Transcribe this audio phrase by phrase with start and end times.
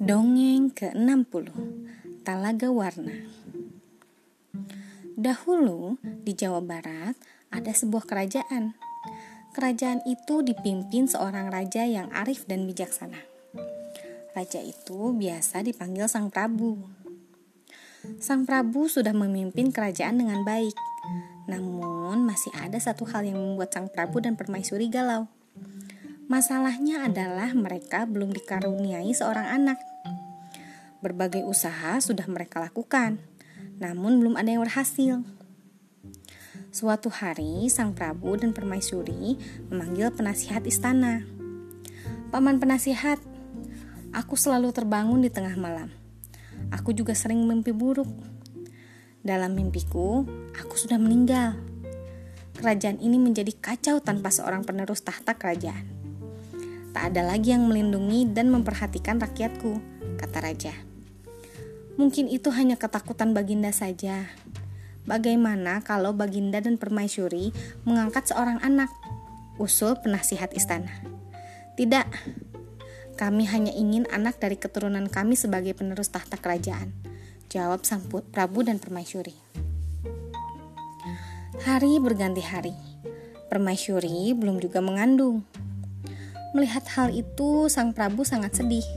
[0.00, 1.52] Dongeng ke-60
[2.24, 3.20] Talaga Warna
[5.12, 7.12] Dahulu di Jawa Barat
[7.52, 8.72] ada sebuah kerajaan.
[9.52, 13.20] Kerajaan itu dipimpin seorang raja yang arif dan bijaksana.
[14.32, 16.80] Raja itu biasa dipanggil Sang Prabu.
[18.24, 20.72] Sang Prabu sudah memimpin kerajaan dengan baik.
[21.44, 25.28] Namun masih ada satu hal yang membuat Sang Prabu dan Permaisuri galau.
[26.32, 29.89] Masalahnya adalah mereka belum dikaruniai seorang anak.
[31.00, 33.16] Berbagai usaha sudah mereka lakukan,
[33.80, 35.24] namun belum ada yang berhasil.
[36.68, 39.40] Suatu hari, Sang Prabu dan Permaisuri
[39.72, 41.24] memanggil penasihat istana.
[42.28, 43.16] Paman penasihat,
[44.12, 45.88] aku selalu terbangun di tengah malam.
[46.68, 48.06] Aku juga sering mimpi buruk.
[49.24, 51.56] Dalam mimpiku, aku sudah meninggal.
[52.60, 55.88] Kerajaan ini menjadi kacau tanpa seorang penerus tahta kerajaan.
[56.92, 59.80] Tak ada lagi yang melindungi dan memperhatikan rakyatku,
[60.20, 60.89] kata raja.
[62.00, 64.24] Mungkin itu hanya ketakutan Baginda saja.
[65.04, 67.52] Bagaimana kalau Baginda dan Permaisuri
[67.84, 68.88] mengangkat seorang anak?
[69.60, 70.88] Usul penasihat istana.
[71.76, 72.08] Tidak,
[73.20, 76.88] kami hanya ingin anak dari keturunan kami sebagai penerus tahta kerajaan.
[77.52, 79.36] Jawab sang Prabu dan Permaisuri.
[81.68, 82.72] Hari berganti hari.
[83.52, 85.44] Permaisuri belum juga mengandung.
[86.56, 88.88] Melihat hal itu, sang Prabu sangat sedih.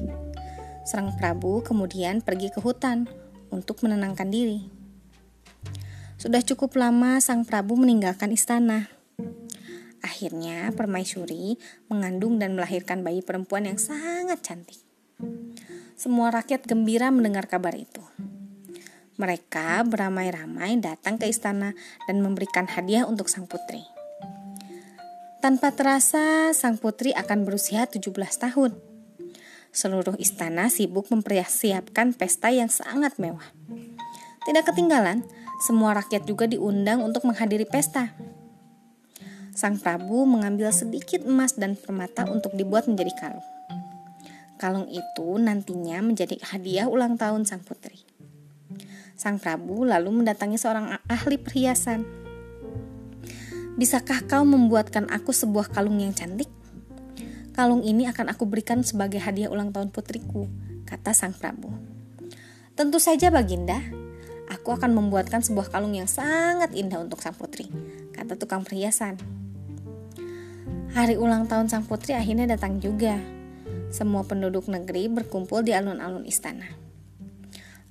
[0.83, 3.07] Sang Prabu kemudian pergi ke hutan
[3.55, 4.67] untuk menenangkan diri.
[6.19, 8.91] Sudah cukup lama Sang Prabu meninggalkan istana.
[10.03, 11.55] Akhirnya Permaisuri
[11.87, 14.83] mengandung dan melahirkan bayi perempuan yang sangat cantik.
[15.95, 18.03] Semua rakyat gembira mendengar kabar itu.
[19.15, 21.71] Mereka beramai-ramai datang ke istana
[22.11, 23.87] dan memberikan hadiah untuk sang putri.
[25.39, 28.92] Tanpa terasa, sang putri akan berusia 17 tahun.
[29.73, 33.49] Seluruh istana sibuk mempersiapkan pesta yang sangat mewah.
[34.45, 35.25] Tidak ketinggalan,
[35.65, 38.13] semua rakyat juga diundang untuk menghadiri pesta.
[39.57, 43.47] Sang Prabu mengambil sedikit emas dan permata untuk dibuat menjadi kalung.
[44.61, 48.05] Kalung itu nantinya menjadi hadiah ulang tahun sang putri.
[49.17, 52.05] Sang Prabu lalu mendatangi seorang ahli perhiasan.
[53.73, 56.49] Bisakah kau membuatkan aku sebuah kalung yang cantik?
[57.53, 60.49] Kalung ini akan aku berikan sebagai hadiah ulang tahun putriku,
[60.89, 61.69] kata sang Prabu.
[62.73, 63.77] Tentu saja Baginda,
[64.49, 67.69] aku akan membuatkan sebuah kalung yang sangat indah untuk sang putri,
[68.17, 69.21] kata tukang perhiasan.
[70.97, 73.21] Hari ulang tahun sang putri akhirnya datang juga.
[73.93, 76.65] Semua penduduk negeri berkumpul di alun-alun istana.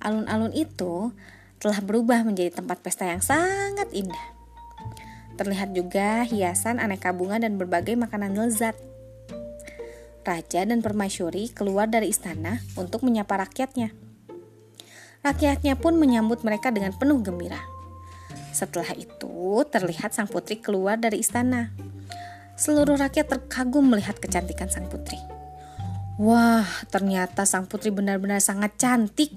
[0.03, 1.15] Alun-alun itu
[1.63, 4.27] telah berubah menjadi tempat pesta yang sangat indah.
[5.39, 8.75] Terlihat juga hiasan aneka bunga dan berbagai makanan lezat.
[10.23, 13.91] Raja dan permaisuri keluar dari istana untuk menyapa rakyatnya.
[15.23, 17.59] Rakyatnya pun menyambut mereka dengan penuh gembira.
[18.51, 21.71] Setelah itu, terlihat sang putri keluar dari istana.
[22.59, 25.19] Seluruh rakyat terkagum melihat kecantikan sang putri.
[26.19, 29.33] Wah, ternyata sang putri benar-benar sangat cantik,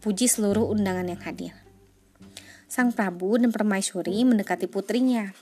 [0.00, 1.52] puji seluruh undangan yang hadir.
[2.70, 5.34] Sang Prabu dan Permaisuri mendekati putrinya.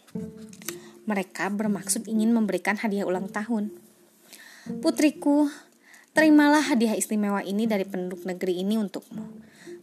[1.04, 3.88] Mereka bermaksud ingin memberikan hadiah ulang tahun.
[4.69, 5.49] Putriku,
[6.12, 9.25] terimalah hadiah istimewa ini dari penduduk negeri ini untukmu.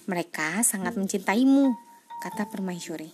[0.05, 1.73] Mereka sangat mencintaimu,
[2.21, 3.09] kata permaisuri.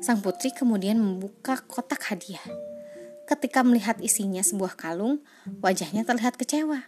[0.00, 2.40] Sang putri kemudian membuka kotak hadiah.
[3.28, 5.20] Ketika melihat isinya sebuah kalung,
[5.60, 6.80] wajahnya terlihat kecewa.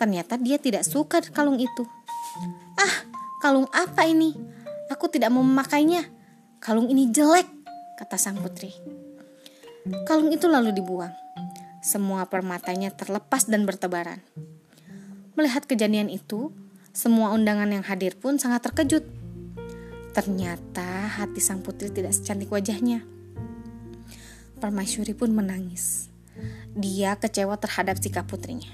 [0.00, 1.84] Ternyata dia tidak suka kalung itu.
[2.80, 2.94] Ah,
[3.44, 4.32] kalung apa ini?
[4.88, 6.08] Aku tidak mau memakainya.
[6.56, 7.44] Kalung ini jelek,
[8.00, 8.72] kata sang putri.
[10.08, 11.27] Kalung itu lalu dibuang.
[11.88, 14.20] Semua permatanya terlepas dan bertebaran.
[15.40, 16.52] Melihat kejadian itu,
[16.92, 19.08] semua undangan yang hadir pun sangat terkejut.
[20.12, 20.84] Ternyata
[21.16, 23.08] hati sang putri tidak secantik wajahnya.
[24.60, 26.12] Permaisuri pun menangis.
[26.76, 28.68] Dia kecewa terhadap sikap putrinya.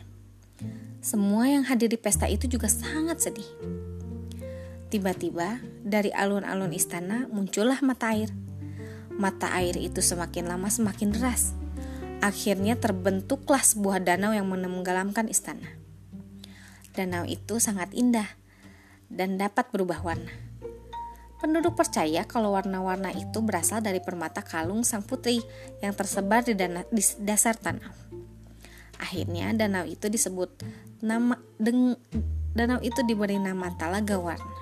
[0.98, 3.46] Semua yang hadir di pesta itu juga sangat sedih.
[4.90, 8.34] Tiba-tiba, dari alun-alun istana muncullah mata air.
[9.14, 11.54] Mata air itu semakin lama semakin deras
[12.20, 15.66] Akhirnya terbentuklah sebuah danau yang menenggelamkan istana.
[16.94, 18.28] Danau itu sangat indah
[19.10, 20.30] dan dapat berubah warna.
[21.44, 25.44] Penduduk percaya kalau warna-warna itu berasal dari permata kalung sang putri
[25.84, 27.92] yang tersebar di, dana, di dasar tanah.
[28.96, 30.64] Akhirnya danau itu disebut
[31.04, 32.00] nama deng,
[32.56, 34.56] danau itu diberi nama Talaga Warna.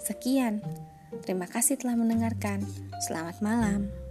[0.00, 0.64] Sekian,
[1.28, 2.64] terima kasih telah mendengarkan.
[3.04, 4.03] Selamat malam.